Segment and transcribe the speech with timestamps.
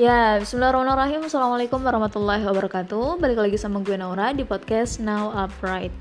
[0.00, 1.28] Ya, bismillahirrahmanirrahim.
[1.28, 3.20] Assalamualaikum warahmatullahi wabarakatuh.
[3.20, 5.92] Balik lagi sama gue Naura di podcast Now Upright.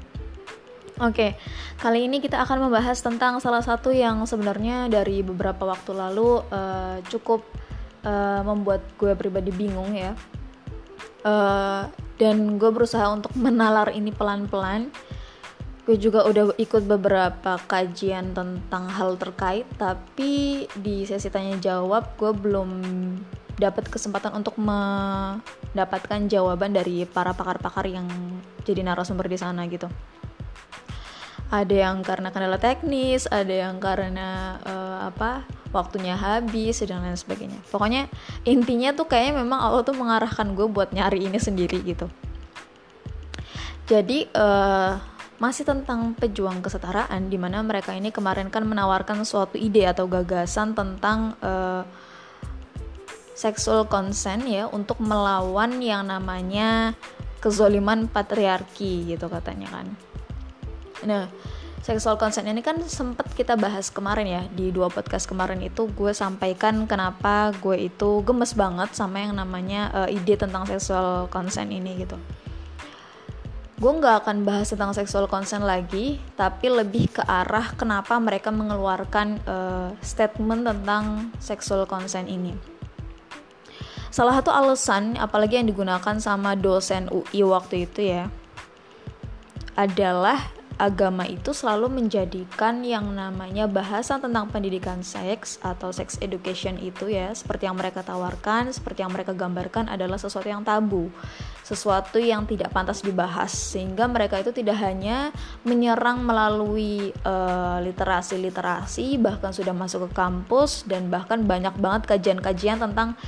[1.04, 1.36] Oke,
[1.84, 7.04] kali ini kita akan membahas tentang salah satu yang sebenarnya dari beberapa waktu lalu uh,
[7.12, 7.44] cukup
[8.08, 10.16] uh, membuat gue pribadi bingung ya.
[11.28, 11.84] Uh,
[12.16, 14.96] Dan gue berusaha untuk menalar ini pelan-pelan.
[15.84, 22.32] Gue juga udah ikut beberapa kajian tentang hal terkait Tapi di sesi tanya jawab gue
[22.32, 22.70] belum
[23.60, 28.08] dapat kesempatan untuk mendapatkan jawaban dari para pakar-pakar yang
[28.64, 29.92] jadi narasumber di sana gitu.
[31.50, 35.44] Ada yang karena kendala teknis, ada yang karena uh, apa
[35.76, 37.60] waktunya habis dan lain sebagainya.
[37.68, 38.08] Pokoknya
[38.48, 42.08] intinya tuh kayaknya memang Allah tuh mengarahkan gue buat nyari ini sendiri gitu.
[43.90, 45.02] Jadi uh,
[45.42, 50.78] masih tentang pejuang kesetaraan di mana mereka ini kemarin kan menawarkan suatu ide atau gagasan
[50.78, 51.82] tentang uh,
[53.40, 56.92] sexual consent ya untuk melawan yang namanya
[57.40, 59.88] kezoliman patriarki gitu katanya kan.
[61.08, 61.32] Nah,
[61.80, 66.12] sexual consent ini kan sempat kita bahas kemarin ya di dua podcast kemarin itu gue
[66.12, 72.04] sampaikan kenapa gue itu gemes banget sama yang namanya uh, ide tentang sexual consent ini
[72.04, 72.20] gitu.
[73.80, 79.40] Gue nggak akan bahas tentang sexual consent lagi, tapi lebih ke arah kenapa mereka mengeluarkan
[79.48, 82.79] uh, statement tentang sexual consent ini
[84.10, 88.30] salah satu alasan apalagi yang digunakan sama dosen UI waktu itu ya
[89.78, 97.12] adalah agama itu selalu menjadikan yang namanya bahasan tentang pendidikan seks atau sex education itu
[97.12, 101.12] ya seperti yang mereka tawarkan, seperti yang mereka gambarkan adalah sesuatu yang tabu,
[101.68, 103.52] sesuatu yang tidak pantas dibahas.
[103.52, 105.36] Sehingga mereka itu tidak hanya
[105.68, 113.20] menyerang melalui uh, literasi-literasi bahkan sudah masuk ke kampus dan bahkan banyak banget kajian-kajian tentang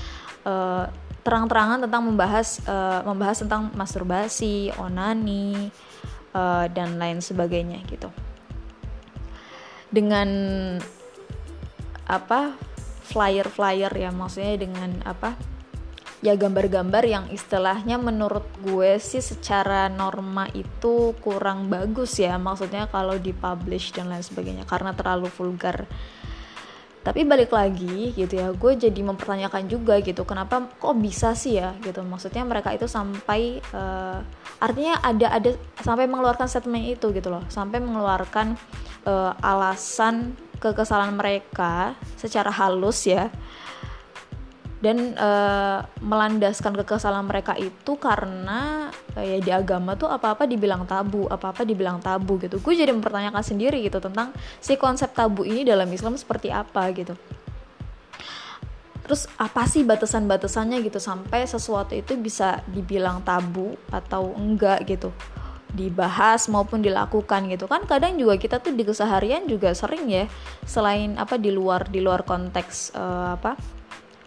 [0.46, 0.86] uh,
[1.22, 5.70] terang-terangan tentang membahas uh, membahas tentang masturbasi, onani
[6.34, 8.10] uh, dan lain sebagainya gitu.
[9.92, 10.30] Dengan
[12.08, 12.56] apa
[13.12, 15.36] flyer-flyer ya maksudnya dengan apa
[16.22, 23.18] ya gambar-gambar yang istilahnya menurut gue sih secara norma itu kurang bagus ya maksudnya kalau
[23.18, 25.90] dipublish dan lain sebagainya karena terlalu vulgar
[27.02, 31.74] tapi balik lagi gitu ya gue jadi mempertanyakan juga gitu kenapa kok bisa sih ya
[31.82, 32.06] gitu.
[32.06, 34.22] Maksudnya mereka itu sampai uh,
[34.62, 35.52] artinya ada ada
[35.82, 37.42] sampai mengeluarkan statement itu gitu loh.
[37.50, 38.54] Sampai mengeluarkan
[39.10, 43.34] uh, alasan kekesalan mereka secara halus ya
[44.82, 51.30] dan uh, melandaskan kekesalan mereka itu karena uh, ya di agama tuh apa-apa dibilang tabu,
[51.30, 52.58] apa-apa dibilang tabu gitu.
[52.58, 57.14] Gue jadi mempertanyakan sendiri gitu tentang si konsep tabu ini dalam Islam seperti apa gitu.
[59.06, 65.14] Terus apa sih batasan-batasannya gitu sampai sesuatu itu bisa dibilang tabu atau enggak gitu
[65.72, 70.28] dibahas maupun dilakukan gitu kan kadang juga kita tuh di keseharian juga sering ya
[70.68, 73.56] selain apa di luar di luar konteks uh, apa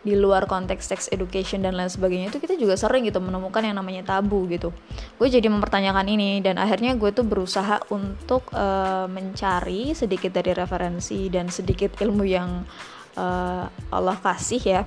[0.05, 3.81] di luar konteks sex education dan lain sebagainya itu kita juga sering gitu menemukan yang
[3.81, 4.69] namanya tabu gitu.
[5.17, 11.33] Gue jadi mempertanyakan ini dan akhirnya gue tuh berusaha untuk uh, mencari sedikit dari referensi
[11.33, 12.69] dan sedikit ilmu yang
[13.17, 14.83] uh, Allah kasih ya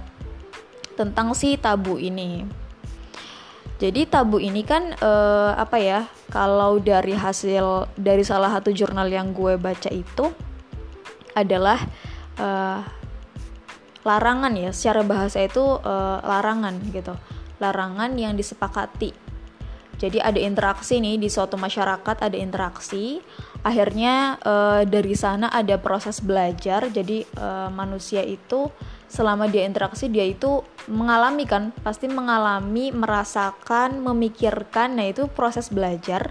[0.94, 2.46] tentang si tabu ini.
[3.78, 6.00] Jadi tabu ini kan uh, apa ya
[6.34, 10.34] kalau dari hasil dari salah satu jurnal yang gue baca itu
[11.38, 11.78] adalah
[12.42, 12.82] uh,
[14.08, 17.12] larangan ya secara bahasa itu uh, larangan gitu.
[17.60, 19.12] Larangan yang disepakati.
[19.98, 23.18] Jadi ada interaksi nih di suatu masyarakat ada interaksi
[23.66, 26.88] akhirnya uh, dari sana ada proses belajar.
[26.88, 28.70] Jadi uh, manusia itu
[29.10, 34.96] selama dia interaksi dia itu mengalami kan pasti mengalami merasakan memikirkan.
[34.96, 36.30] Nah itu proses belajar.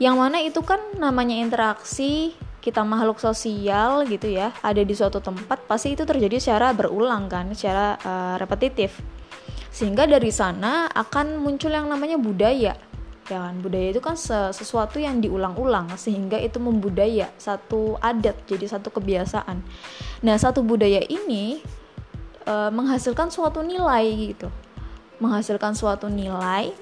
[0.00, 2.32] Yang mana itu kan namanya interaksi
[2.62, 7.50] kita makhluk sosial gitu ya ada di suatu tempat pasti itu terjadi secara berulang kan
[7.50, 9.02] secara uh, repetitif.
[9.74, 12.78] Sehingga dari sana akan muncul yang namanya budaya.
[13.26, 14.14] Ya kan budaya itu kan
[14.54, 19.58] sesuatu yang diulang-ulang sehingga itu membudaya satu adat jadi satu kebiasaan.
[20.22, 21.58] Nah satu budaya ini
[22.46, 24.52] uh, menghasilkan suatu nilai gitu.
[25.18, 26.74] Menghasilkan suatu nilai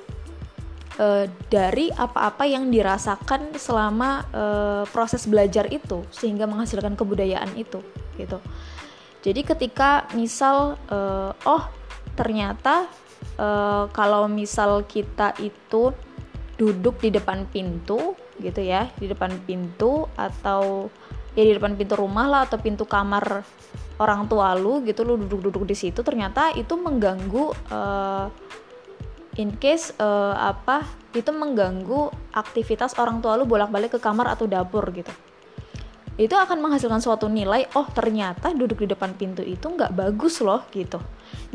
[0.99, 7.79] uh, dari apa-apa yang dirasakan selama uh, proses belajar itu sehingga menghasilkan kebudayaan itu
[8.19, 8.43] gitu.
[9.21, 11.65] Jadi ketika misal uh, oh
[12.17, 12.89] ternyata
[13.37, 15.93] uh, kalau misal kita itu
[16.57, 20.89] duduk di depan pintu gitu ya di depan pintu atau
[21.37, 23.45] ya di depan pintu rumah lah atau pintu kamar
[24.01, 28.27] orang tua lu gitu lu duduk-duduk di situ ternyata itu mengganggu uh,
[29.41, 30.85] in case uh, apa
[31.17, 35.11] itu mengganggu aktivitas orang tua lu bolak-balik ke kamar atau dapur gitu.
[36.21, 40.69] Itu akan menghasilkan suatu nilai oh ternyata duduk di depan pintu itu nggak bagus loh
[40.69, 41.01] gitu.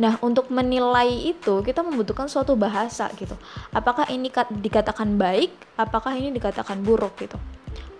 [0.01, 3.37] Nah untuk menilai itu kita membutuhkan suatu bahasa gitu.
[3.69, 7.37] Apakah ini dikatakan baik apakah ini dikatakan buruk gitu.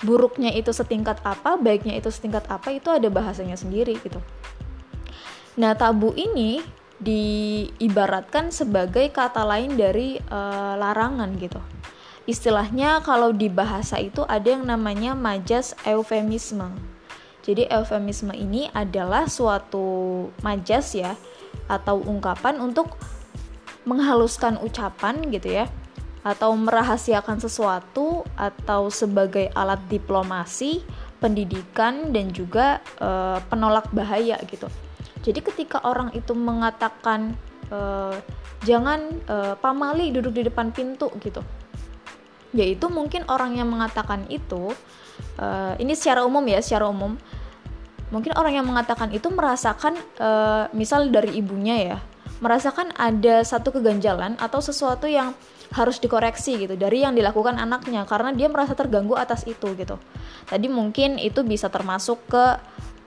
[0.02, 4.18] Buruknya itu setingkat apa baiknya itu setingkat apa itu ada bahasanya sendiri gitu.
[5.62, 6.66] Nah tabu ini
[7.00, 11.60] diibaratkan sebagai kata lain dari uh, larangan gitu
[12.26, 16.74] istilahnya kalau di bahasa itu ada yang namanya majas eufemisme.
[17.46, 21.14] Jadi eufemisme ini adalah suatu majas ya
[21.70, 22.98] atau ungkapan untuk
[23.86, 25.70] menghaluskan ucapan gitu ya
[26.26, 30.82] atau merahasiakan sesuatu atau sebagai alat diplomasi,
[31.22, 34.66] pendidikan dan juga e, penolak bahaya gitu.
[35.26, 37.34] Jadi ketika orang itu mengatakan
[37.74, 37.80] e,
[38.62, 41.42] jangan e, pamali duduk di depan pintu gitu.
[42.54, 44.72] Yaitu mungkin orang yang mengatakan itu
[45.44, 47.20] uh, ini secara umum ya secara umum.
[48.16, 51.98] Mungkin orang yang mengatakan itu merasakan uh, misal dari ibunya ya
[52.44, 55.32] merasakan ada satu keganjalan atau sesuatu yang
[55.72, 59.96] harus dikoreksi gitu dari yang dilakukan anaknya karena dia merasa terganggu atas itu gitu.
[60.46, 62.60] Tadi mungkin itu bisa termasuk ke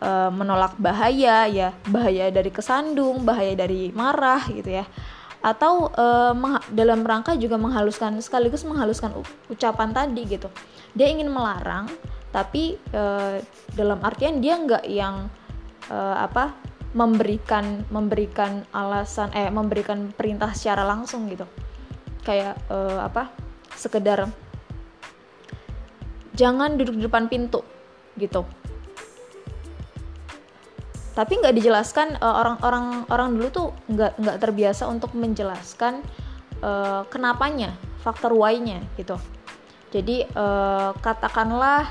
[0.03, 4.85] uh, menolak bahaya ya bahaya dari kesandung bahaya dari marah gitu ya.
[5.39, 6.35] Atau uh,
[6.75, 9.15] dalam rangka juga menghaluskan sekaligus menghaluskan
[9.47, 10.51] ucapan tadi gitu.
[10.95, 11.87] Dia ingin melarang
[12.35, 13.41] tapi uh,
[13.73, 15.31] dalam artian dia nggak yang
[15.89, 16.53] uh, apa
[16.97, 21.47] memberikan memberikan alasan eh memberikan perintah secara langsung gitu.
[22.27, 23.31] Kayak uh, apa
[23.79, 24.27] sekedar
[26.35, 27.63] jangan duduk di depan pintu
[28.19, 28.47] gitu
[31.19, 35.99] tapi nggak dijelaskan orang-orang uh, orang dulu tuh nggak nggak terbiasa untuk menjelaskan
[36.63, 37.75] uh, kenapanya
[38.07, 39.19] faktor why-nya gitu.
[39.91, 41.91] Jadi uh, katakanlah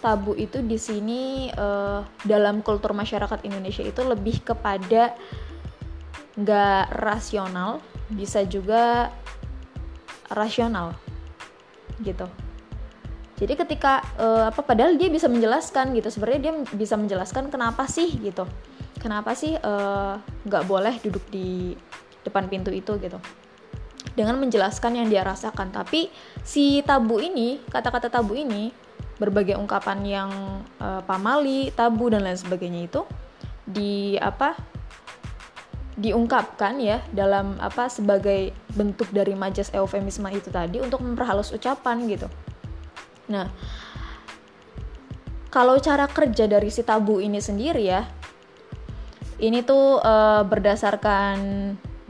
[0.00, 5.12] tabu itu di sini uh, dalam kultur masyarakat Indonesia itu lebih kepada
[6.40, 9.12] nggak rasional bisa juga
[10.32, 10.96] rasional
[12.00, 12.24] gitu
[13.34, 18.14] jadi ketika uh, apa padahal dia bisa menjelaskan gitu sebenarnya dia bisa menjelaskan kenapa sih
[18.22, 18.46] gitu.
[18.94, 20.14] Kenapa sih eh,
[20.48, 21.76] nggak uh, boleh duduk di
[22.24, 23.20] depan pintu itu gitu.
[24.16, 25.74] Dengan menjelaskan yang dia rasakan.
[25.74, 26.08] Tapi
[26.40, 28.72] si tabu ini kata-kata tabu ini
[29.20, 30.30] berbagai ungkapan yang
[30.80, 33.02] uh, pamali tabu dan lain sebagainya itu
[33.68, 34.56] di apa
[35.94, 42.26] diungkapkan ya dalam apa sebagai bentuk dari majas eufemisme itu tadi untuk memperhalus ucapan gitu
[43.28, 43.48] Nah,
[45.48, 48.04] kalau cara kerja dari si tabu ini sendiri ya,
[49.38, 51.36] ini tuh uh, berdasarkan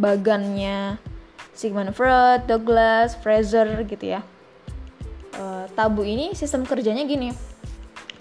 [0.01, 0.99] bagannya
[1.55, 4.21] Sigmund Freud, Douglas, Fraser gitu ya.
[5.35, 7.54] Uh, tabu ini sistem kerjanya gini.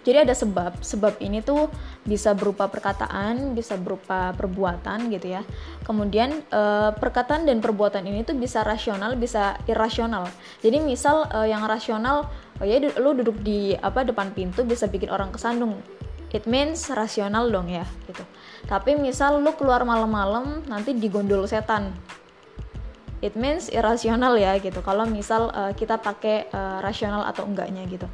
[0.04, 1.72] Jadi ada sebab, sebab ini tuh
[2.04, 5.48] bisa berupa perkataan, bisa berupa perbuatan gitu ya.
[5.88, 10.28] Kemudian uh, perkataan dan perbuatan ini tuh bisa rasional, bisa irasional.
[10.60, 12.28] Jadi misal uh, yang rasional
[12.60, 15.80] oh ya lu duduk di apa depan pintu bisa bikin orang kesandung.
[16.36, 18.28] It means rasional dong ya gitu.
[18.68, 21.96] Tapi misal lu keluar malam-malam nanti digondol setan.
[23.24, 24.84] It means irasional ya gitu.
[24.84, 26.52] Kalau misal uh, kita pakai
[26.84, 28.12] rasional atau enggaknya gitu.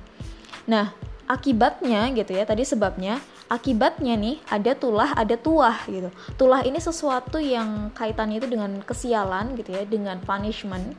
[0.70, 3.22] Nah akibatnya gitu ya tadi sebabnya
[3.54, 6.10] akibatnya nih ada tulah ada tuah gitu.
[6.34, 10.98] Tulah ini sesuatu yang kaitannya itu dengan kesialan gitu ya dengan punishment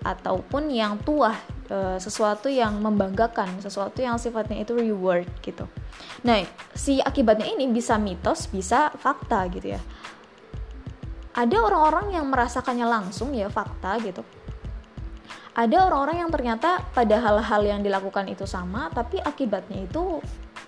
[0.00, 1.36] ataupun yang tua
[1.68, 5.68] e, sesuatu yang membanggakan sesuatu yang sifatnya itu reward gitu.
[6.24, 6.40] Nah
[6.72, 9.80] si akibatnya ini bisa mitos bisa fakta gitu ya.
[11.36, 14.24] Ada orang-orang yang merasakannya langsung ya fakta gitu
[15.56, 20.20] ada orang-orang yang ternyata pada hal-hal yang dilakukan itu sama tapi akibatnya itu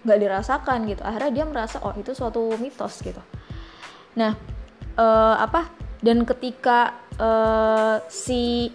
[0.02, 1.04] nggak dirasakan gitu.
[1.04, 3.20] Akhirnya dia merasa oh itu suatu mitos gitu.
[4.16, 4.32] Nah
[4.96, 5.68] uh, apa?
[6.00, 8.72] Dan ketika uh, si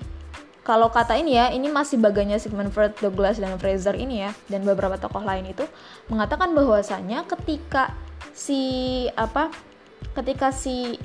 [0.63, 4.63] kalau kata ini ya, ini masih bagiannya Sigmund Freud, Douglas, dan Fraser ini ya, dan
[4.63, 5.67] beberapa tokoh lain itu
[6.08, 7.91] mengatakan bahwasanya ketika
[8.32, 9.51] si apa,
[10.15, 10.96] ketika si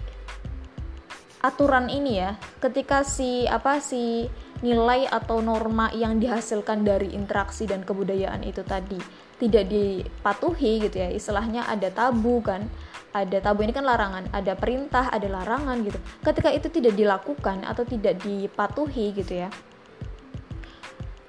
[1.39, 4.27] aturan ini ya, ketika si apa si
[4.59, 8.99] nilai atau norma yang dihasilkan dari interaksi dan kebudayaan itu tadi
[9.39, 12.67] tidak dipatuhi gitu ya, istilahnya ada tabu kan,
[13.15, 15.99] ada tabu ini kan larangan, ada perintah, ada larangan gitu.
[16.27, 19.49] Ketika itu tidak dilakukan atau tidak dipatuhi gitu ya,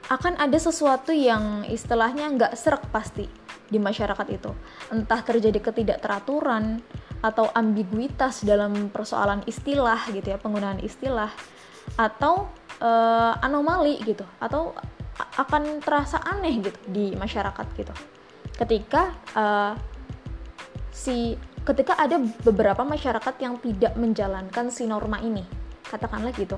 [0.09, 3.29] akan ada sesuatu yang istilahnya nggak serak pasti.
[3.69, 4.51] di masyarakat itu
[4.89, 6.81] entah terjadi ketidakteraturan
[7.19, 11.31] atau ambiguitas dalam persoalan istilah gitu ya penggunaan istilah
[11.99, 12.47] atau
[12.79, 14.71] uh, anomali gitu atau
[15.19, 17.91] akan terasa aneh gitu di masyarakat gitu.
[18.55, 19.73] Ketika uh,
[20.91, 21.35] si
[21.67, 25.43] ketika ada beberapa masyarakat yang tidak menjalankan si norma ini
[25.91, 26.55] katakanlah gitu.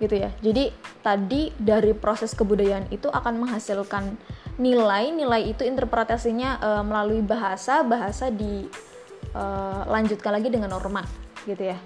[0.00, 0.72] Gitu ya jadi
[1.04, 4.16] tadi dari proses kebudayaan itu akan menghasilkan
[4.54, 11.02] nilai nilai itu interpretasinya uh, melalui bahasa bahasa dilanjutkan uh, lagi dengan norma
[11.42, 11.78] gitu ya.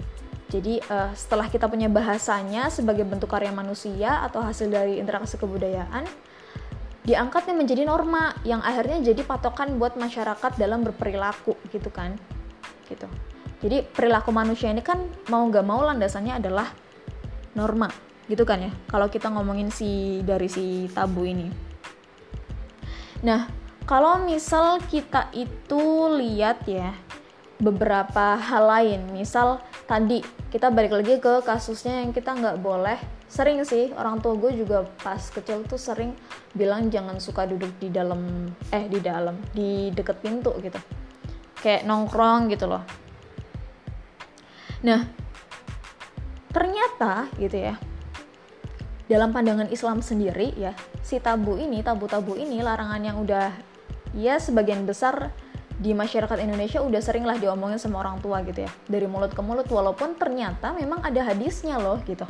[0.49, 6.09] Jadi uh, setelah kita punya bahasanya sebagai bentuk karya manusia atau hasil dari interaksi kebudayaan
[7.05, 12.17] diangkatnya menjadi norma yang akhirnya jadi patokan buat masyarakat dalam berperilaku gitu kan.
[12.89, 13.09] Gitu.
[13.65, 15.01] Jadi perilaku manusia ini kan
[15.33, 16.69] mau nggak mau landasannya adalah
[17.57, 17.89] norma
[18.29, 18.73] gitu kan ya.
[18.93, 21.68] Kalau kita ngomongin si dari si tabu ini
[23.19, 23.51] Nah,
[23.83, 25.83] kalau misal kita itu
[26.15, 26.95] lihat ya
[27.59, 29.59] beberapa hal lain, misal
[29.91, 30.23] tadi
[30.55, 32.99] kita balik lagi ke kasusnya yang kita nggak boleh.
[33.29, 36.17] Sering sih orang tua gue juga pas kecil tuh sering
[36.55, 40.79] bilang jangan suka duduk di dalam eh di dalam di deket pintu gitu.
[41.59, 42.87] Kayak nongkrong gitu loh.
[44.87, 45.05] Nah
[46.49, 47.77] ternyata gitu ya
[49.09, 53.50] dalam pandangan Islam sendiri ya si tabu ini tabu-tabu ini larangan yang udah
[54.12, 55.33] ya sebagian besar
[55.79, 58.71] di masyarakat Indonesia udah sering lah diomongin sama orang tua gitu ya.
[58.91, 62.27] Dari mulut ke mulut walaupun ternyata memang ada hadisnya loh gitu.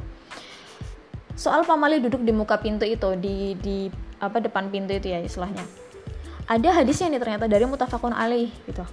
[1.33, 3.89] Soal pamali duduk di muka pintu itu di di
[4.21, 5.65] apa depan pintu itu ya istilahnya.
[6.45, 8.85] Ada hadisnya nih ternyata dari mutafakun alaih gitu.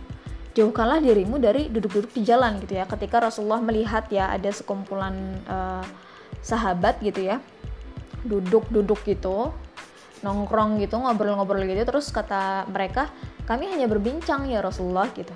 [0.55, 2.87] Jauhkanlah dirimu dari duduk-duduk di jalan gitu ya.
[2.87, 5.83] Ketika Rasulullah melihat ya ada sekumpulan uh,
[6.39, 7.43] sahabat gitu ya
[8.25, 9.53] duduk-duduk gitu
[10.25, 11.85] nongkrong gitu ngobrol-ngobrol gitu.
[11.85, 13.13] Terus kata mereka
[13.45, 15.31] kami hanya berbincang ya Rasulullah gitu.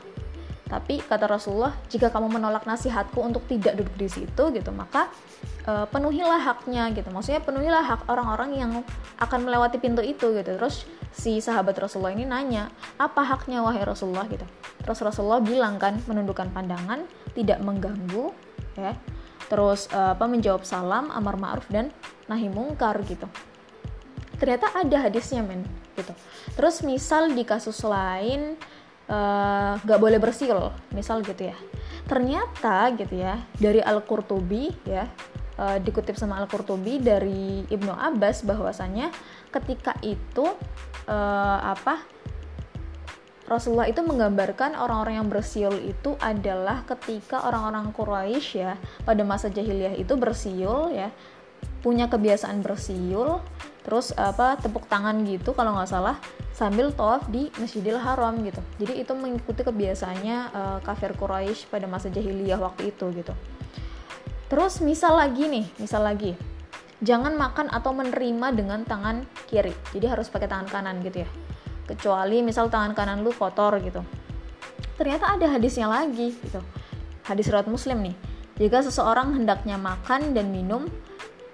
[0.70, 5.10] Tapi kata Rasulullah jika kamu menolak nasihatku untuk tidak duduk di situ gitu maka
[5.66, 7.10] e, penuhilah haknya gitu.
[7.10, 8.72] Maksudnya penuhilah hak orang-orang yang
[9.18, 10.50] akan melewati pintu itu gitu.
[10.58, 12.70] Terus si sahabat Rasulullah ini nanya
[13.02, 14.30] apa haknya wahai Rasulullah?
[14.30, 14.46] gitu.
[14.86, 17.02] Terus Rasulullah bilang kan menundukkan pandangan
[17.34, 18.30] tidak mengganggu
[18.78, 18.94] ya
[19.50, 21.90] terus uh, apa menjawab salam amar ma'ruf dan
[22.30, 23.26] nahi mungkar gitu.
[24.40, 25.66] Ternyata ada hadisnya men
[25.98, 26.14] gitu.
[26.56, 28.56] Terus misal di kasus lain
[29.10, 31.58] eh, nggak uh, boleh bersiul misal gitu ya.
[32.08, 35.04] Ternyata gitu ya dari al qurtubi ya
[35.60, 39.12] uh, dikutip sama al qurtubi dari ibnu abbas bahwasanya
[39.52, 40.48] ketika itu
[41.12, 42.00] uh, apa
[43.50, 49.98] Rasulullah itu menggambarkan orang-orang yang bersiul itu adalah ketika orang-orang Quraisy ya pada masa jahiliyah
[49.98, 51.10] itu bersiul ya
[51.82, 53.42] punya kebiasaan bersiul
[53.82, 56.22] terus apa tepuk tangan gitu kalau nggak salah
[56.54, 58.62] sambil tawaf di Masjidil Haram gitu.
[58.86, 63.34] Jadi itu mengikuti kebiasaannya uh, kafir Quraisy pada masa jahiliyah waktu itu gitu.
[64.46, 66.38] Terus misal lagi nih misal lagi.
[67.02, 69.74] Jangan makan atau menerima dengan tangan kiri.
[69.96, 71.30] Jadi harus pakai tangan kanan gitu ya
[71.90, 74.06] kecuali misal tangan kanan lu kotor gitu.
[74.94, 76.62] Ternyata ada hadisnya lagi gitu.
[77.26, 78.16] Hadis riwayat muslim nih.
[78.62, 80.86] Jika seseorang hendaknya makan dan minum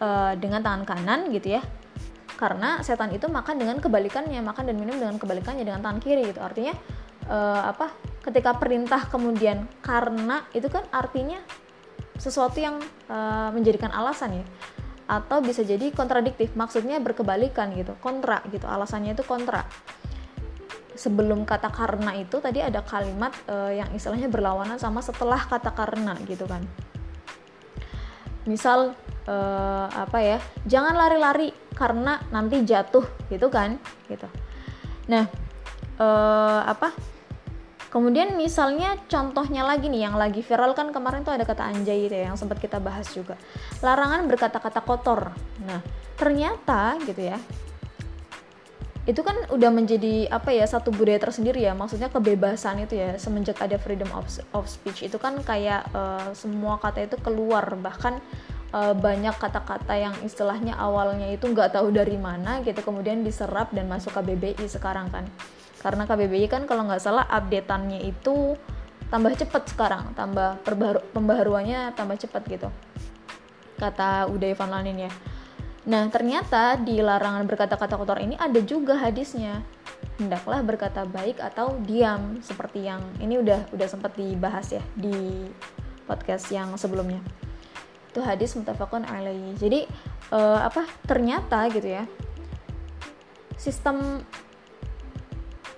[0.01, 1.63] uh, dengan tangan kanan gitu ya
[2.35, 6.43] karena setan itu makan dengan kebalikannya makan dan minum dengan kebalikannya dengan tangan kiri gitu.
[6.43, 6.75] Artinya
[7.31, 7.95] uh, apa
[8.27, 11.39] ketika perintah kemudian karena itu kan artinya
[12.19, 14.45] sesuatu yang uh, menjadikan alasan ya.
[15.05, 19.63] Atau bisa jadi kontradiktif maksudnya berkebalikan gitu kontra gitu alasannya itu kontra
[20.95, 26.15] sebelum kata karena itu tadi ada kalimat uh, yang istilahnya berlawanan sama setelah kata karena
[26.25, 26.63] gitu kan.
[28.47, 28.95] Misal
[29.27, 34.25] uh, apa ya jangan lari-lari karena nanti jatuh gitu kan gitu.
[35.11, 35.27] Nah
[35.99, 36.95] uh, apa
[37.91, 42.15] kemudian misalnya contohnya lagi nih yang lagi viral kan kemarin tuh ada kata anjay gitu
[42.15, 43.35] ya yang sempat kita bahas juga.
[43.83, 45.35] Larangan berkata-kata kotor.
[45.67, 45.79] Nah
[46.15, 47.37] ternyata gitu ya
[49.05, 51.77] itu kan udah menjadi apa ya satu budaya tersendiri ya.
[51.77, 54.25] Maksudnya kebebasan itu ya semenjak ada freedom of,
[54.57, 55.05] of speech.
[55.05, 57.69] Itu kan kayak uh, semua kata itu keluar.
[57.77, 58.13] Bahkan
[58.73, 63.85] uh, banyak kata-kata yang istilahnya awalnya itu nggak tahu dari mana gitu kemudian diserap dan
[63.85, 65.29] masuk KBBI sekarang kan.
[65.85, 68.57] Karena KBBI kan kalau nggak salah updateannya itu
[69.13, 70.17] tambah cepat sekarang.
[70.17, 72.73] Tambah perbaharu pembaharuannya tambah cepat gitu.
[73.77, 75.13] Kata Uday Van Lanin ya
[75.85, 79.61] Nah, ternyata di larangan berkata-kata kotor ini ada juga hadisnya.
[80.17, 85.45] Hendaklah berkata baik atau diam seperti yang ini udah udah sempat dibahas ya di
[86.09, 87.21] podcast yang sebelumnya.
[88.09, 89.53] Itu hadis mutafakun alaihi.
[89.61, 89.85] Jadi
[90.33, 90.89] uh, apa?
[91.05, 92.09] Ternyata gitu ya.
[93.61, 94.25] Sistem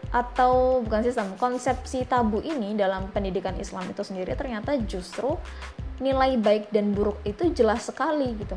[0.08, 5.36] atau bukan sistem konsepsi tabu ini dalam pendidikan Islam itu sendiri ternyata justru
[6.00, 8.56] nilai baik dan buruk itu jelas sekali gitu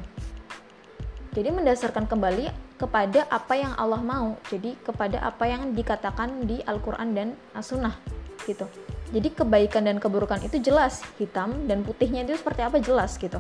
[1.31, 4.35] jadi mendasarkan kembali kepada apa yang Allah mau.
[4.51, 7.95] Jadi kepada apa yang dikatakan di Al-Quran dan As-Sunnah
[8.51, 8.67] gitu.
[9.15, 13.39] Jadi kebaikan dan keburukan itu jelas hitam dan putihnya itu seperti apa jelas gitu.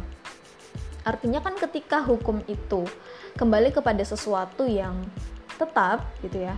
[1.02, 2.86] Artinya kan ketika hukum itu
[3.34, 4.94] kembali kepada sesuatu yang
[5.58, 6.54] tetap gitu ya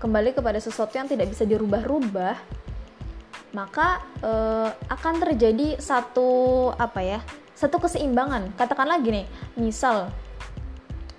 [0.00, 2.34] kembali kepada sesuatu yang tidak bisa dirubah-rubah
[3.52, 7.20] maka eh, akan terjadi satu apa ya
[7.58, 8.54] satu keseimbangan.
[8.54, 9.26] Katakanlah gini
[9.58, 10.14] misal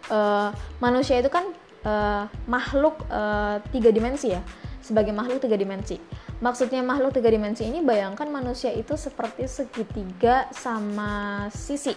[0.10, 0.50] eh,
[0.82, 1.46] manusia itu kan
[1.86, 4.42] eh, makhluk eh, tiga dimensi ya
[4.84, 6.02] sebagai makhluk tiga dimensi
[6.42, 11.94] maksudnya makhluk tiga dimensi ini bayangkan manusia itu seperti segitiga sama sisi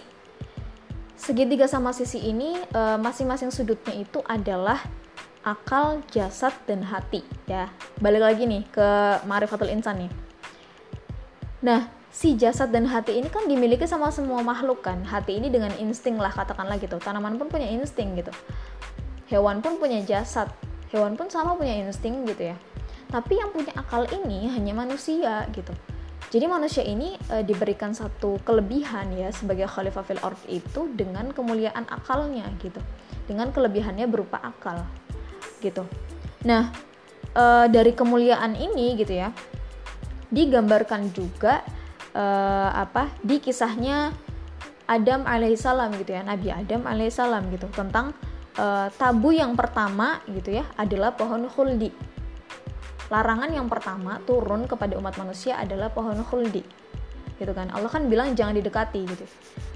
[1.17, 4.79] segitiga sama sisi ini eh, masing-masing sudutnya itu adalah
[5.43, 7.67] akal, jasad, dan hati ya.
[7.99, 8.87] Balik lagi nih ke
[9.27, 10.11] marifatul insan nih.
[11.63, 15.01] Nah, si jasad dan hati ini kan dimiliki sama semua makhluk kan.
[15.01, 17.01] Hati ini dengan insting lah katakanlah gitu.
[17.01, 18.29] Tanaman pun punya insting gitu.
[19.33, 20.45] Hewan pun punya jasad.
[20.93, 22.57] Hewan pun sama punya insting gitu ya.
[23.09, 25.73] Tapi yang punya akal ini hanya manusia gitu.
[26.29, 31.89] Jadi manusia ini e, diberikan satu kelebihan ya sebagai khalifah fil ard itu dengan kemuliaan
[31.89, 32.77] akalnya gitu.
[33.25, 34.85] Dengan kelebihannya berupa akal
[35.65, 35.85] gitu.
[36.45, 36.69] Nah,
[37.33, 37.43] e,
[37.73, 39.29] dari kemuliaan ini gitu ya,
[40.33, 41.61] digambarkan juga
[42.13, 42.25] e,
[42.71, 44.13] apa di kisahnya
[44.85, 48.13] Adam alaihissalam gitu ya, Nabi Adam alaihissalam gitu tentang
[48.53, 48.65] e,
[48.95, 51.89] tabu yang pertama gitu ya adalah pohon khuldi.
[53.11, 56.63] Larangan yang pertama turun kepada umat manusia adalah pohon khuldi.
[57.37, 57.73] Gitu kan?
[57.73, 59.25] Allah kan bilang jangan didekati gitu.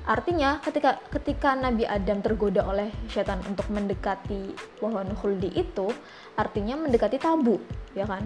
[0.07, 5.91] Artinya ketika ketika Nabi Adam tergoda oleh setan untuk mendekati pohon khuldi itu
[6.39, 7.59] artinya mendekati tabu
[7.91, 8.23] ya kan?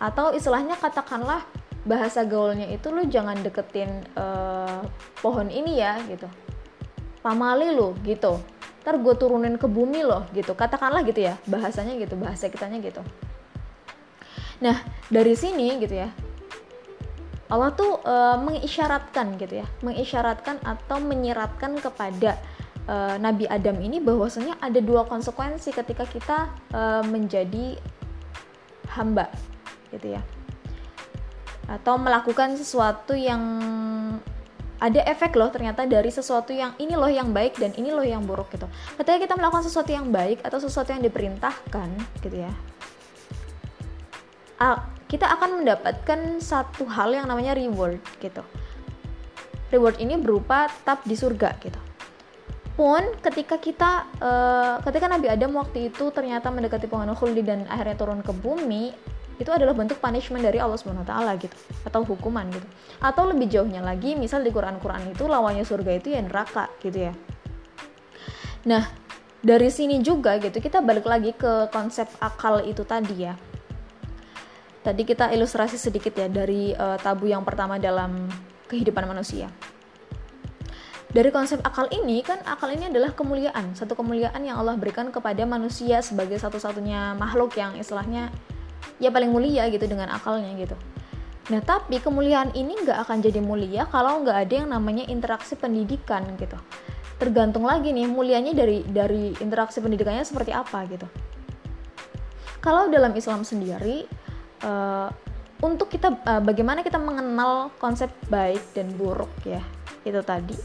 [0.00, 1.44] Atau istilahnya katakanlah
[1.86, 4.82] bahasa gaulnya itu lu jangan deketin uh,
[5.22, 6.26] pohon ini ya gitu.
[7.22, 8.42] Pamali lu gitu.
[8.82, 10.52] Ntar gue turunin ke bumi loh gitu.
[10.52, 13.00] Katakanlah gitu ya bahasanya gitu bahasa kitanya gitu.
[14.60, 16.10] Nah dari sini gitu ya
[17.46, 22.34] Allah tuh uh, mengisyaratkan gitu ya, mengisyaratkan atau menyiratkan kepada
[22.90, 27.78] uh, Nabi Adam ini bahwasanya ada dua konsekuensi ketika kita uh, menjadi
[28.90, 29.30] hamba
[29.94, 30.22] gitu ya.
[31.66, 33.42] Atau melakukan sesuatu yang
[34.76, 38.22] ada efek loh ternyata dari sesuatu yang ini loh yang baik dan ini loh yang
[38.22, 38.68] buruk gitu.
[38.96, 41.88] Ketika kita melakukan sesuatu yang baik atau sesuatu yang diperintahkan
[42.22, 42.52] gitu ya
[45.06, 48.42] kita akan mendapatkan satu hal yang namanya reward gitu.
[49.70, 51.80] Reward ini berupa tetap di surga gitu.
[52.76, 57.96] Pun ketika kita uh, ketika Nabi Adam waktu itu ternyata mendekati pohon khuldi dan akhirnya
[57.96, 58.92] turun ke bumi,
[59.36, 62.66] itu adalah bentuk punishment dari Allah Subhanahu wa taala gitu atau hukuman gitu.
[63.00, 67.12] Atau lebih jauhnya lagi, misal di Quran-Quran itu lawannya surga itu ya neraka gitu ya.
[68.66, 68.88] Nah,
[69.44, 73.36] dari sini juga gitu kita balik lagi ke konsep akal itu tadi ya
[74.86, 78.30] Tadi kita ilustrasi sedikit ya dari uh, tabu yang pertama dalam
[78.70, 79.50] kehidupan manusia.
[81.10, 85.42] Dari konsep akal ini kan akal ini adalah kemuliaan, satu kemuliaan yang Allah berikan kepada
[85.42, 88.30] manusia sebagai satu-satunya makhluk yang istilahnya
[89.02, 90.76] ya paling mulia gitu dengan akalnya gitu.
[91.52, 96.26] Nah tapi kemuliaan ini nggak akan jadi mulia kalau nggak ada yang namanya interaksi pendidikan
[96.40, 96.58] gitu.
[97.16, 101.06] Tergantung lagi nih mulianya dari dari interaksi pendidikannya seperti apa gitu.
[102.60, 104.10] Kalau dalam Islam sendiri
[104.66, 105.08] uh,
[105.62, 109.62] untuk kita uh, bagaimana kita mengenal konsep baik dan buruk ya
[110.04, 110.56] itu tadi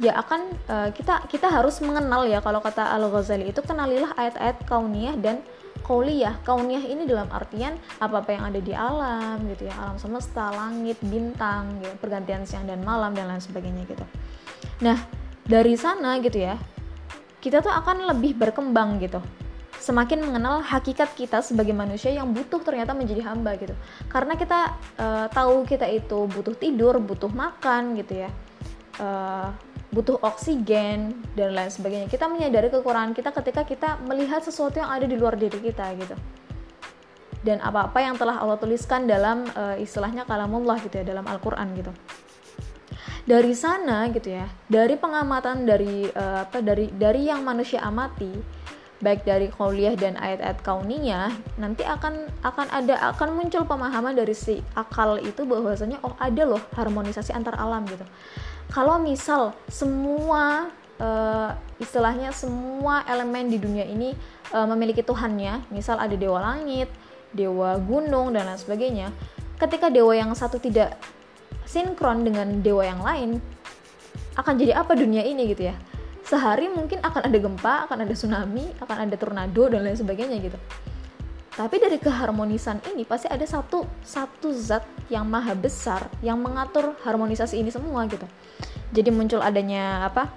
[0.00, 4.64] ya akan uh, kita kita harus mengenal ya kalau kata Al Ghazali itu kenalilah ayat-ayat
[4.64, 5.44] kauniyah dan
[5.84, 9.74] kauliyah kauniyah ini dalam artian apa apa yang ada di alam gitu ya.
[9.76, 14.04] Alam semesta langit bintang gitu, pergantian siang dan malam dan lain sebagainya gitu.
[14.84, 14.98] Nah
[15.44, 16.56] dari sana gitu ya
[17.40, 19.18] kita tuh akan lebih berkembang gitu.
[19.80, 23.72] Semakin mengenal hakikat kita sebagai manusia yang butuh ternyata menjadi hamba gitu.
[24.12, 28.30] Karena kita uh, tahu kita itu butuh tidur butuh makan gitu ya.
[29.00, 29.48] Uh,
[29.90, 32.06] butuh oksigen dan lain sebagainya.
[32.06, 36.16] Kita menyadari kekurangan kita ketika kita melihat sesuatu yang ada di luar diri kita gitu.
[37.42, 41.90] Dan apa-apa yang telah Allah tuliskan dalam uh, istilahnya kalamullah gitu ya dalam Al-Qur'an gitu.
[43.26, 48.32] Dari sana gitu ya dari pengamatan dari uh, apa dari dari yang manusia amati
[49.00, 54.60] baik dari kuliah dan ayat-ayat kauniyah nanti akan akan ada akan muncul pemahaman dari si
[54.76, 58.04] akal itu bahwasanya oh ada loh harmonisasi antar alam gitu
[58.70, 60.70] kalau misal semua
[61.02, 61.50] uh,
[61.82, 64.14] istilahnya semua elemen di dunia ini
[64.54, 66.86] uh, memiliki Tuhannya misal ada dewa langit
[67.34, 69.08] dewa gunung dan lain sebagainya
[69.60, 70.96] ketika dewa yang satu tidak
[71.68, 73.38] sinkron dengan dewa yang lain
[74.34, 75.76] akan jadi apa dunia ini gitu ya?
[76.24, 80.58] Sehari mungkin akan ada gempa akan ada tsunami akan ada tornado dan lain sebagainya gitu.
[81.54, 87.58] Tapi dari keharmonisan ini pasti ada satu satu zat yang maha besar yang mengatur harmonisasi
[87.58, 88.24] ini semua gitu.
[88.94, 90.30] Jadi muncul adanya apa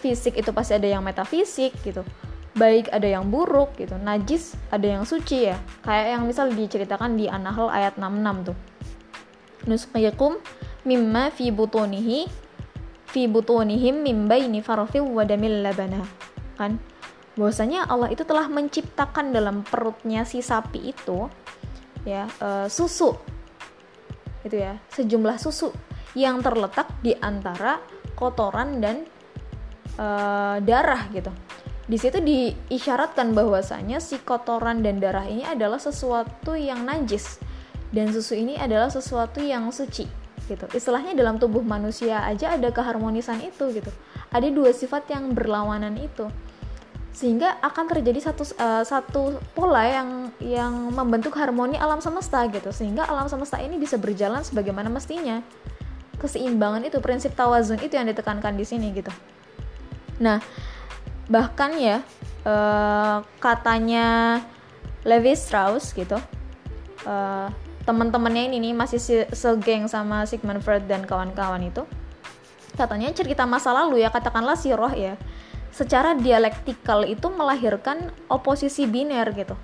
[0.00, 2.06] fisik itu pasti ada yang metafisik gitu.
[2.54, 3.98] Baik ada yang buruk gitu.
[3.98, 5.58] Najis ada yang suci ya.
[5.82, 8.56] Kayak yang misal diceritakan di An-Nahl ayat 66 tuh.
[9.66, 10.38] Nusqiyakum
[10.86, 12.26] mimma fi butunihi
[13.10, 16.02] fi butunihim min baini farthi wa damil labana.
[16.58, 16.78] Kan?
[17.34, 21.30] Bahwasanya Allah itu telah menciptakan dalam perutnya si sapi itu
[22.08, 23.12] ya uh, susu
[24.44, 24.78] itu ya.
[24.92, 25.72] Sejumlah susu
[26.16, 27.78] yang terletak di antara
[28.18, 29.06] kotoran dan
[30.00, 31.30] uh, darah gitu.
[31.90, 37.42] Di situ diisyaratkan bahwasanya si kotoran dan darah ini adalah sesuatu yang najis
[37.90, 40.06] dan susu ini adalah sesuatu yang suci
[40.46, 40.66] gitu.
[40.70, 43.90] Istilahnya dalam tubuh manusia aja ada keharmonisan itu gitu.
[44.30, 46.30] Ada dua sifat yang berlawanan itu
[47.10, 52.70] sehingga akan terjadi satu uh, satu pola yang yang membentuk harmoni alam semesta gitu.
[52.70, 55.42] Sehingga alam semesta ini bisa berjalan sebagaimana mestinya.
[56.20, 59.10] Keseimbangan itu prinsip tawazun itu yang ditekankan di sini gitu.
[60.22, 60.38] Nah
[61.30, 62.02] bahkan ya
[62.46, 64.38] uh, katanya
[65.06, 66.18] Levi Strauss gitu
[67.06, 67.48] uh,
[67.86, 69.00] teman-temannya ini nih masih
[69.32, 71.82] segeng sama Sigmund Freud dan kawan-kawan itu.
[72.78, 75.18] Katanya cerita masa lalu ya katakanlah si roh ya
[75.70, 79.54] secara dialektikal itu melahirkan oposisi biner gitu.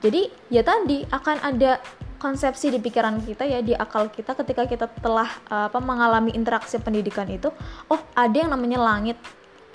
[0.00, 1.80] Jadi ya tadi akan ada
[2.20, 7.28] konsepsi di pikiran kita ya di akal kita ketika kita telah apa mengalami interaksi pendidikan
[7.28, 7.52] itu
[7.88, 9.20] oh ada yang namanya langit.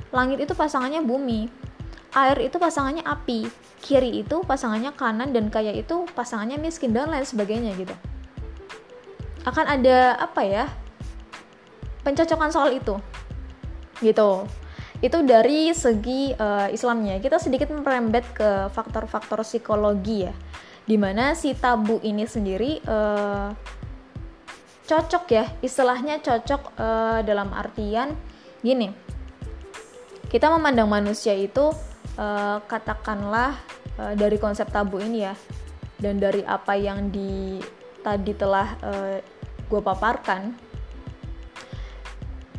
[0.10, 1.50] Langit itu pasangannya bumi
[2.16, 3.52] air itu pasangannya api
[3.84, 7.94] kiri itu pasangannya kanan dan kaya itu pasangannya miskin dan lain sebagainya gitu.
[9.46, 10.66] Akan ada apa ya
[12.02, 12.98] pencocokan soal itu
[14.02, 14.46] gitu
[15.04, 17.20] itu dari segi uh, Islamnya.
[17.20, 20.34] Kita sedikit merembet ke faktor-faktor psikologi ya.
[20.86, 23.52] Di mana si tabu ini sendiri uh,
[24.88, 25.46] cocok ya.
[25.60, 28.16] Istilahnya cocok uh, dalam artian
[28.64, 28.94] gini.
[30.32, 31.76] Kita memandang manusia itu
[32.16, 33.60] uh, katakanlah
[34.00, 35.36] uh, dari konsep tabu ini ya.
[36.00, 37.60] Dan dari apa yang di
[38.00, 39.18] tadi telah uh,
[39.66, 40.56] gue paparkan.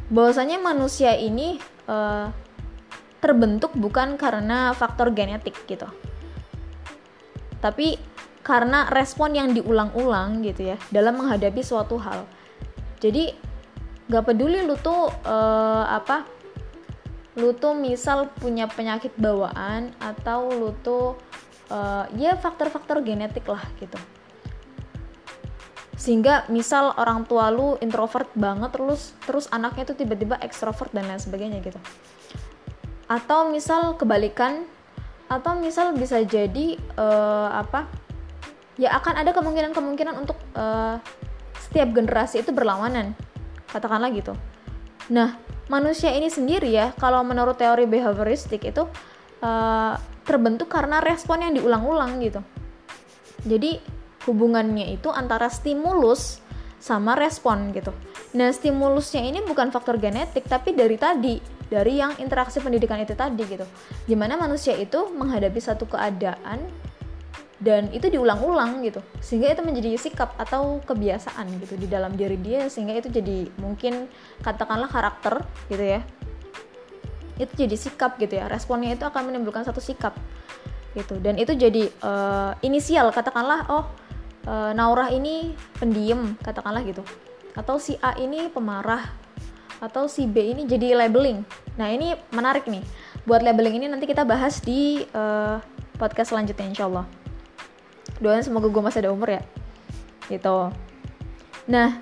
[0.07, 2.31] Bahwasanya manusia ini uh,
[3.19, 5.89] terbentuk bukan karena faktor genetik gitu.
[7.59, 7.99] Tapi
[8.47, 12.23] karena respon yang diulang-ulang gitu ya dalam menghadapi suatu hal.
[13.03, 13.35] Jadi
[14.07, 16.23] gak peduli lu tuh uh, apa
[17.37, 21.19] lu tuh misal punya penyakit bawaan atau lu tuh
[21.69, 23.99] uh, ya faktor-faktor genetik lah gitu
[25.97, 31.19] sehingga misal orang tua lu introvert banget terus terus anaknya tuh tiba-tiba ekstrovert dan lain
[31.19, 31.81] sebagainya gitu.
[33.09, 34.69] Atau misal kebalikan
[35.27, 37.91] atau misal bisa jadi uh, apa
[38.79, 41.01] ya akan ada kemungkinan-kemungkinan untuk uh,
[41.59, 43.17] setiap generasi itu berlawanan
[43.73, 44.37] katakanlah gitu.
[45.11, 48.87] Nah manusia ini sendiri ya kalau menurut teori behavioristik itu
[49.43, 52.45] uh, terbentuk karena respon yang diulang-ulang gitu.
[53.47, 53.96] Jadi
[54.27, 56.43] hubungannya itu antara stimulus
[56.83, 57.91] sama respon gitu.
[58.37, 63.43] Nah stimulusnya ini bukan faktor genetik tapi dari tadi dari yang interaksi pendidikan itu tadi
[63.43, 63.67] gitu.
[64.07, 66.63] Di mana manusia itu menghadapi satu keadaan
[67.57, 72.69] dan itu diulang-ulang gitu sehingga itu menjadi sikap atau kebiasaan gitu di dalam diri dia
[72.69, 74.07] sehingga itu jadi mungkin
[74.45, 76.01] katakanlah karakter gitu ya.
[77.41, 80.13] Itu jadi sikap gitu ya responnya itu akan menimbulkan satu sikap
[80.93, 81.17] gitu.
[81.19, 84.06] Dan itu jadi uh, inisial katakanlah oh
[84.47, 87.03] uh, Naurah ini pendiam katakanlah gitu.
[87.53, 89.13] Atau si A ini pemarah.
[89.77, 91.45] Atau si B ini jadi labeling.
[91.77, 92.81] Nah ini menarik nih.
[93.29, 95.61] Buat labeling ini nanti kita bahas di uh,
[96.01, 97.05] podcast selanjutnya insyaallah.
[98.23, 99.43] Doain semoga gue masih ada umur ya.
[100.33, 100.73] Gitu.
[101.69, 102.01] Nah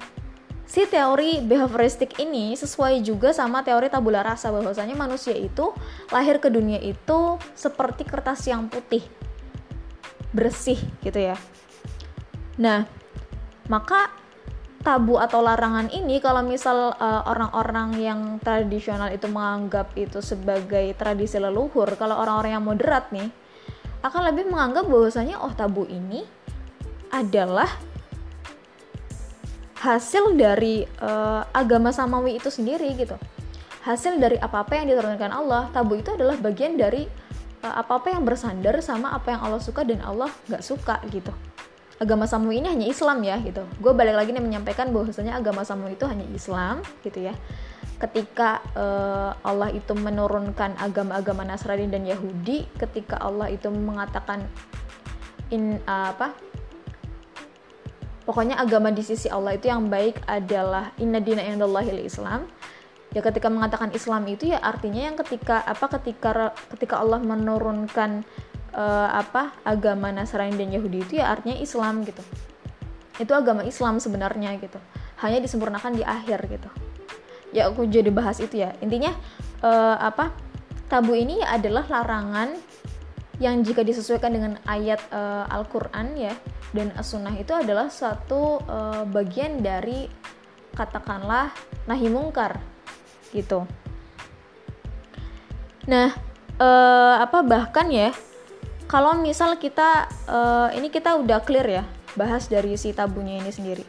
[0.75, 5.71] si teori behavioristik ini sesuai juga sama teori tabula rasa bahwasanya manusia itu
[6.11, 9.07] lahir ke dunia itu seperti kertas yang putih
[10.35, 10.75] bersih
[11.07, 11.39] gitu ya
[12.55, 12.87] nah
[13.67, 14.13] maka
[14.85, 20.93] tabu atau larangan ini kalau misal eh, orang-orang uh, yang tradisional itu menganggap itu sebagai
[21.01, 23.33] tradisi leluhur kalau orang-orang yang moderat nih
[24.05, 26.29] akan lebih menganggap bahwasanya oh tabu ini
[27.09, 27.73] adalah
[29.81, 33.17] hasil dari uh, agama samawi itu sendiri gitu.
[33.85, 35.69] Hasil dari apa-apa yang diturunkan Allah.
[35.73, 37.05] Tabu itu adalah bagian dari
[37.65, 41.33] uh, apa-apa yang bersandar sama apa yang Allah suka dan Allah nggak suka gitu
[42.03, 43.63] agama Samu ini hanya Islam ya gitu.
[43.79, 47.35] Gue balik lagi nih menyampaikan bahwasanya agama Samu itu hanya Islam gitu ya.
[48.03, 54.43] Ketika uh, Allah itu menurunkan agama-agama Nasrani dan Yahudi ketika Allah itu mengatakan
[55.55, 56.35] in uh, apa
[58.25, 62.49] pokoknya agama di sisi Allah itu yang baik adalah inna dina indallahil Islam
[63.15, 68.27] ya ketika mengatakan Islam itu ya artinya yang ketika apa ketika ketika Allah menurunkan
[68.75, 72.21] uh, apa agama Nasrani dan Yahudi itu ya artinya Islam gitu.
[73.17, 74.77] Itu agama Islam sebenarnya gitu.
[75.23, 76.69] Hanya disempurnakan di akhir gitu.
[77.55, 78.75] Ya aku jadi bahas itu ya.
[78.83, 79.15] Intinya
[79.63, 80.35] uh, apa
[80.91, 82.59] tabu ini adalah larangan
[83.43, 86.35] yang jika disesuaikan dengan ayat uh, Al-Quran ya
[86.71, 90.07] dan As-Sunnah itu adalah satu uh, bagian dari
[90.75, 91.55] katakanlah
[91.87, 92.59] nahi mungkar
[93.31, 93.67] gitu.
[95.91, 96.15] Nah
[96.59, 98.11] uh, apa bahkan ya
[98.85, 103.85] kalau misal kita uh, ini kita udah clear ya bahas dari si tabunya ini sendiri.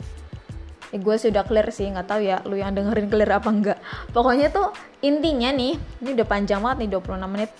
[0.93, 3.79] Eh, gue sih udah clear sih nggak tahu ya lu yang dengerin clear apa enggak
[4.13, 4.69] pokoknya tuh
[5.01, 7.51] intinya nih ini udah panjang banget nih 26 menit.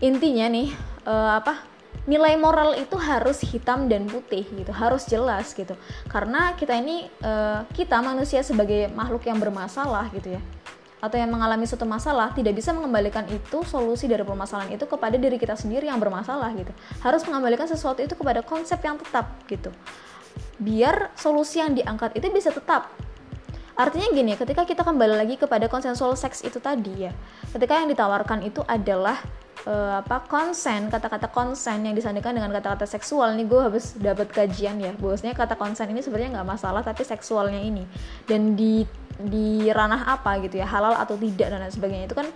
[0.00, 0.68] Intinya nih
[1.04, 1.68] uh, apa
[2.08, 5.76] nilai moral itu harus hitam dan putih gitu harus jelas gitu.
[6.08, 10.42] Karena kita ini uh, kita manusia sebagai makhluk yang bermasalah gitu ya
[11.00, 15.40] atau yang mengalami suatu masalah tidak bisa mengembalikan itu solusi dari permasalahan itu kepada diri
[15.40, 16.70] kita sendiri yang bermasalah gitu.
[17.00, 19.72] Harus mengembalikan sesuatu itu kepada konsep yang tetap gitu.
[20.60, 22.92] Biar solusi yang diangkat itu bisa tetap.
[23.80, 27.16] Artinya gini ketika kita kembali lagi kepada konsensual seks itu tadi ya
[27.56, 29.16] ketika yang ditawarkan itu adalah
[29.66, 33.34] uh, apa konsen kata-kata konsen yang disandingkan dengan kata-kata seksual.
[33.36, 37.60] Nih gue habis dapat kajian ya bahwasanya kata konsen ini sebenarnya nggak masalah tapi seksualnya
[37.60, 37.84] ini.
[38.24, 38.84] Dan di
[39.20, 42.06] di ranah apa gitu ya halal atau tidak dan lain sebagainya.
[42.08, 42.28] Itu kan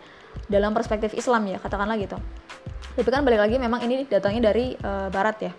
[0.51, 2.17] dalam perspektif Islam ya katakanlah gitu.
[2.95, 5.53] Tapi kan balik lagi memang ini datangnya dari uh, Barat ya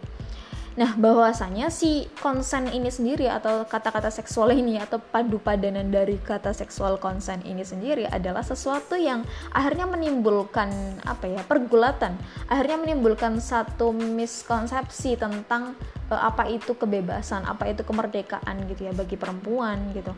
[0.75, 6.51] Nah, bahwasanya si konsen ini sendiri atau kata-kata seksual ini atau padu padanan dari kata
[6.51, 9.23] seksual konsen ini sendiri adalah sesuatu yang
[9.55, 12.19] akhirnya menimbulkan apa ya, pergulatan.
[12.51, 15.79] Akhirnya menimbulkan satu miskonsepsi tentang
[16.11, 20.11] uh, apa itu kebebasan, apa itu kemerdekaan gitu ya bagi perempuan gitu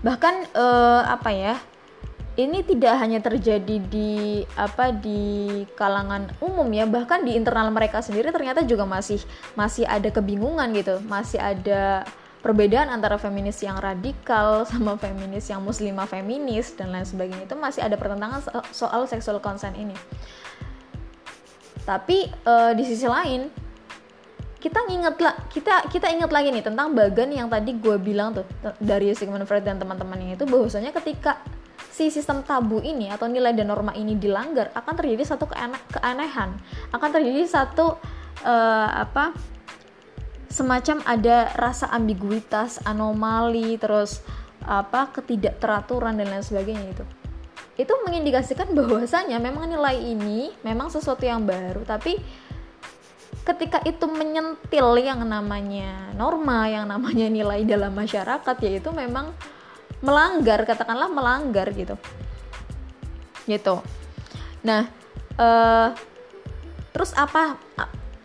[0.00, 1.54] bahkan uh, apa ya
[2.46, 8.32] ini tidak hanya terjadi di apa di kalangan umum ya bahkan di internal mereka sendiri
[8.32, 9.20] ternyata juga masih
[9.52, 11.00] masih ada kebingungan gitu.
[11.04, 12.08] Masih ada
[12.40, 17.44] perbedaan antara feminis yang radikal sama feminis yang muslimah feminis dan lain sebagainya.
[17.44, 18.40] Itu masih ada pertentangan
[18.72, 19.96] soal sexual consent ini.
[21.84, 23.70] Tapi uh, di sisi lain
[24.60, 28.44] kita inget lah kita kita ingat lagi nih tentang bagan yang tadi gue bilang tuh
[28.76, 31.40] dari Sigmund Freud dan teman-temannya itu bahwasanya ketika
[32.00, 36.56] si sistem tabu ini atau nilai dan norma ini dilanggar akan terjadi satu keane keanehan.
[36.96, 38.00] Akan terjadi satu
[38.40, 39.36] uh, apa
[40.48, 44.24] semacam ada rasa ambiguitas anomali terus
[44.64, 47.04] apa ketidakteraturan dan lain sebagainya itu
[47.80, 52.18] itu mengindikasikan bahwasanya memang nilai ini memang sesuatu yang baru tapi
[53.46, 59.32] ketika itu menyentil yang namanya norma, yang namanya nilai dalam masyarakat, yaitu memang
[60.00, 61.96] melanggar, katakanlah melanggar gitu.
[63.44, 63.76] Gitu.
[64.64, 64.88] Nah,
[65.36, 65.92] uh,
[66.92, 67.56] terus apa?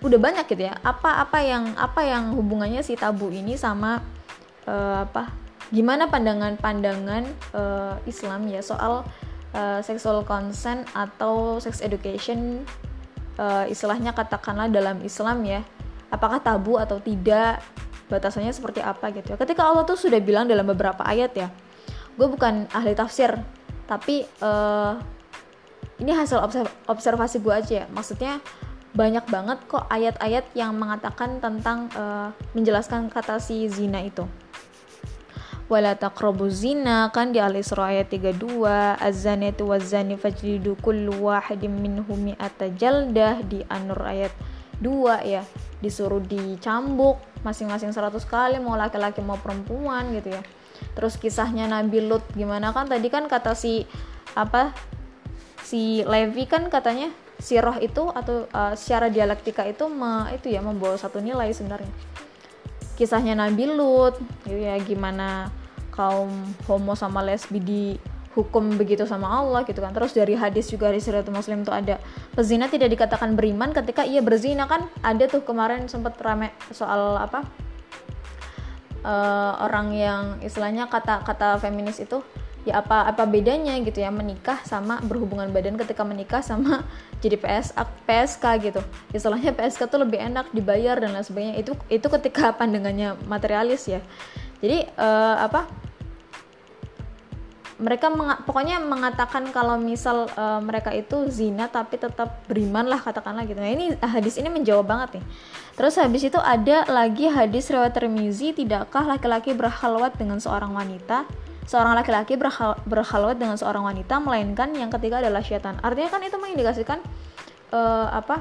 [0.03, 0.75] Udah banyak gitu ya.
[0.83, 4.03] Apa apa yang apa yang hubungannya si tabu ini sama
[4.67, 5.31] uh, apa?
[5.73, 7.23] Gimana pandangan-pandangan
[7.57, 9.01] uh, Islam ya soal
[9.55, 12.61] uh, sexual consent atau sex education
[13.39, 15.61] uh, istilahnya katakanlah dalam Islam ya
[16.11, 17.63] apakah tabu atau tidak
[18.11, 21.49] batasannya seperti apa gitu ya ketika Allah tuh sudah bilang dalam beberapa ayat ya
[22.15, 23.35] gue bukan ahli tafsir
[23.85, 24.97] tapi uh,
[25.99, 26.43] ini hasil
[26.89, 27.87] observasi gue aja ya.
[27.87, 28.43] Maksudnya
[28.95, 34.27] banyak banget kok ayat-ayat yang mengatakan tentang uh, menjelaskan kata si zina itu.
[35.65, 38.37] Wala taqrabu zina kan di Al-Isra ayat 32
[39.01, 42.37] az-zanatu waz-zani fajlidu kullu wahidin minhum
[42.77, 44.33] jaldah di An-Nur ayat
[44.77, 45.41] 2 ya.
[45.81, 50.43] Disuruh dicambuk masing-masing 100 kali mau laki-laki mau perempuan gitu ya
[50.93, 52.71] terus kisahnya Nabi Lut gimana?
[52.71, 53.83] Kan tadi kan kata si
[54.35, 54.75] apa
[55.65, 57.09] si Levi kan katanya
[57.39, 61.91] si roh itu atau uh, secara dialektika itu me, itu ya membawa satu nilai sebenarnya.
[62.95, 64.15] Kisahnya Nabi Lut
[64.47, 65.51] gitu ya gimana
[65.91, 66.31] kaum
[66.67, 67.83] homo sama lesbi di
[68.35, 69.95] hukum begitu sama Allah gitu kan.
[69.95, 71.99] Terus dari hadis juga di siratul muslim tuh ada
[72.35, 74.67] pezina tidak dikatakan beriman ketika ia berzina.
[74.67, 77.47] Kan ada tuh kemarin sempat rame soal apa
[79.05, 82.25] uh, orang yang istilahnya kata-kata feminis itu
[82.65, 86.81] ya apa apa bedanya gitu ya menikah sama berhubungan badan ketika menikah sama
[87.23, 87.77] jadi PS
[88.09, 88.81] PSK gitu.
[89.13, 91.55] Istilahnya PSK tuh lebih enak dibayar dan lain sebagainya.
[91.61, 94.01] Itu itu ketika pandangannya materialis ya.
[94.59, 95.69] Jadi uh, apa
[97.75, 103.43] mereka meng, pokoknya mengatakan kalau misal uh, mereka itu zina tapi tetap beriman lah katakanlah
[103.43, 103.59] gitu.
[103.59, 105.25] Nah ini hadis ini menjawab banget nih.
[105.75, 111.27] Terus habis itu ada lagi hadis riwayat Tirmizi, tidakkah laki-laki berhalwat dengan seorang wanita?
[111.67, 115.75] Seorang laki-laki berhal berhalwat dengan seorang wanita melainkan yang ketiga adalah syaitan.
[115.83, 117.03] Artinya kan itu mengindikasikan
[117.75, 118.39] uh, apa?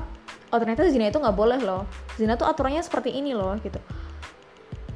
[0.54, 1.90] Oh ternyata zina itu nggak boleh loh.
[2.14, 3.82] Zina tuh aturannya seperti ini loh gitu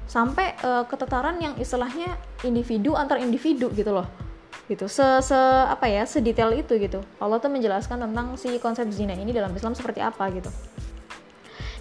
[0.09, 4.28] sampai uh, ketetaran yang istilahnya individu antar individu gitu loh
[4.69, 4.87] gitu.
[4.87, 7.01] Se, se apa ya sedetail itu gitu.
[7.19, 10.53] Allah tuh menjelaskan tentang si konsep zina ini dalam Islam seperti apa gitu.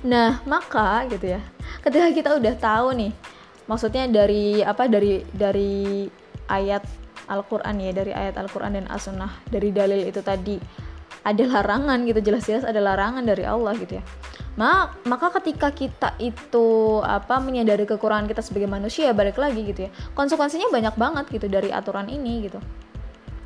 [0.08, 1.42] Nah maka gitu ya
[1.88, 3.12] ketika kita udah tahu nih
[3.70, 6.04] maksudnya dari apa dari dari
[6.52, 6.84] ayat
[7.28, 10.60] Al-Quran ya dari ayat Al-Quran dan As-Sunnah dari dalil itu tadi
[11.24, 14.04] ada larangan gitu jelas-jelas ada larangan dari Allah gitu ya
[14.58, 19.92] Maka ketika kita itu apa menyadari kekurangan kita sebagai manusia, balik lagi gitu ya.
[20.18, 22.58] Konsekuensinya banyak banget gitu dari aturan ini gitu.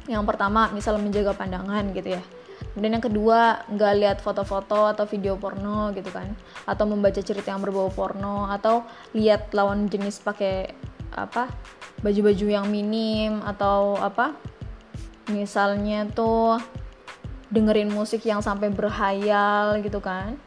[0.07, 2.23] Yang pertama, misal menjaga pandangan gitu ya.
[2.71, 6.31] Kemudian yang kedua, nggak lihat foto-foto atau video porno gitu kan.
[6.63, 10.71] Atau membaca cerita yang berbau porno atau lihat lawan jenis pakai
[11.11, 11.51] apa?
[12.01, 14.33] baju-baju yang minim atau apa?
[15.29, 16.57] Misalnya tuh
[17.53, 20.39] dengerin musik yang sampai berhayal gitu kan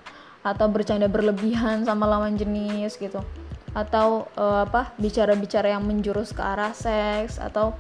[0.45, 3.25] atau bercanda berlebihan sama lawan jenis gitu.
[3.73, 7.73] Atau uh, apa bicara-bicara yang menjurus ke arah seks atau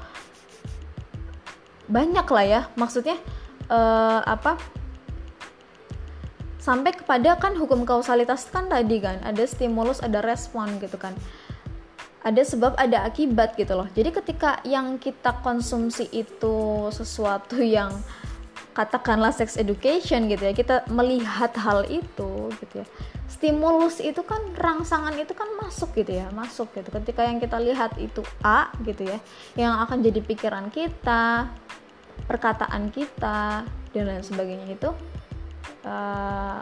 [1.86, 2.62] banyak lah ya.
[2.74, 3.20] Maksudnya
[3.68, 4.56] uh, apa
[6.56, 11.12] sampai kepada kan hukum kausalitas kan tadi kan ada stimulus ada respon gitu kan.
[12.24, 13.84] Ada sebab ada akibat gitu loh.
[13.92, 17.92] Jadi ketika yang kita konsumsi itu sesuatu yang
[18.74, 22.86] katakanlah sex education gitu ya kita melihat hal itu gitu ya.
[23.30, 26.90] Stimulus itu kan rangsangan itu kan masuk gitu ya masuk gitu.
[26.90, 29.18] Ketika yang kita lihat itu A gitu ya
[29.54, 31.48] yang akan jadi pikiran kita
[32.26, 33.62] perkataan kita
[33.94, 34.90] dan lain sebagainya itu
[35.86, 36.58] uh,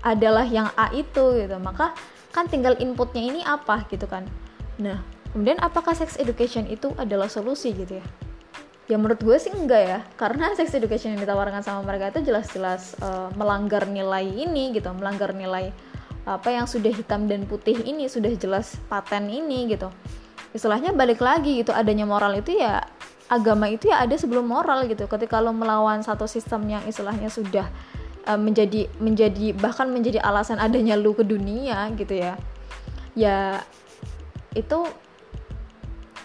[0.00, 1.56] adalah yang A itu gitu.
[1.60, 1.92] Maka
[2.32, 4.24] kan tinggal inputnya ini apa gitu kan.
[4.80, 5.04] Nah
[5.36, 8.06] kemudian apakah sex education itu adalah solusi gitu ya
[8.92, 9.98] ya menurut gue sih enggak ya.
[10.20, 15.32] Karena sex education yang ditawarkan sama mereka itu jelas-jelas uh, melanggar nilai ini gitu melanggar
[15.32, 15.72] nilai
[16.28, 19.88] apa yang sudah hitam dan putih ini sudah jelas paten ini gitu.
[20.52, 22.84] Istilahnya balik lagi gitu adanya moral itu ya
[23.32, 25.08] agama itu ya ada sebelum moral gitu.
[25.08, 27.64] Ketika lo melawan satu sistem yang istilahnya sudah
[28.28, 32.36] uh, menjadi menjadi bahkan menjadi alasan adanya lu ke dunia gitu ya
[33.12, 33.60] ya
[34.52, 34.88] itu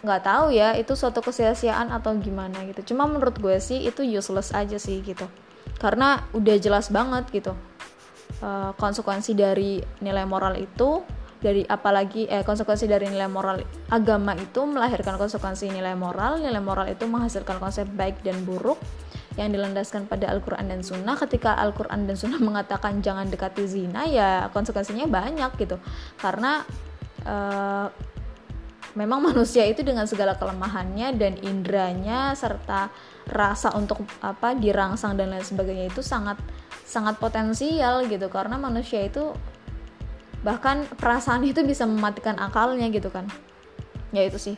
[0.05, 2.93] nggak tahu ya itu suatu kesia-siaan atau gimana gitu.
[2.93, 5.25] Cuma menurut gue sih itu useless aja sih gitu.
[5.77, 7.53] Karena udah jelas banget gitu
[8.41, 11.01] uh, konsekuensi dari nilai moral itu
[11.37, 13.61] dari apalagi eh konsekuensi dari nilai moral
[13.93, 18.81] agama itu melahirkan konsekuensi nilai moral nilai moral itu menghasilkan konsep baik dan buruk
[19.37, 21.13] yang dilandaskan pada Al-Quran dan Sunnah.
[21.13, 25.77] Ketika Al-Quran dan Sunnah mengatakan jangan dekati zina ya konsekuensinya banyak gitu.
[26.17, 26.65] Karena
[27.21, 27.85] uh,
[28.97, 32.89] memang manusia itu dengan segala kelemahannya dan indranya serta
[33.29, 36.41] rasa untuk apa dirangsang dan lain sebagainya itu sangat
[36.81, 38.25] sangat potensial gitu.
[38.33, 39.37] Karena manusia itu
[40.41, 43.29] bahkan perasaan itu bisa mematikan akalnya gitu kan.
[44.09, 44.55] Ya itu sih.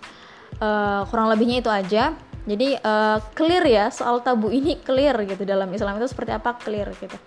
[0.64, 2.16] Uh, kurang lebihnya itu aja.
[2.48, 5.44] Jadi uh, clear ya soal tabu ini clear gitu.
[5.44, 6.56] Dalam Islam itu seperti apa?
[6.56, 7.20] Clear gitu.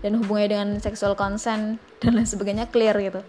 [0.00, 3.20] Dan hubungannya dengan sexual consent dan lain sebagainya clear gitu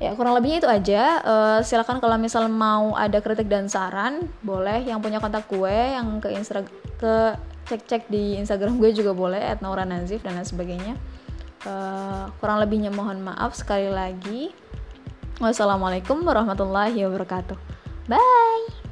[0.00, 1.02] ya kurang lebihnya itu aja.
[1.20, 4.82] Uh, silakan kalau misal mau ada kritik dan saran boleh.
[4.82, 6.64] Yang punya kontak gue yang ke Insta
[6.96, 7.36] ke
[7.70, 10.94] cek cek di Instagram gue juga boleh @nauranazif dan lain sebagainya.
[11.68, 14.50] Uh, kurang lebihnya mohon maaf sekali lagi.
[15.38, 17.56] Wassalamualaikum warahmatullahi wabarakatuh.
[18.08, 18.89] Bye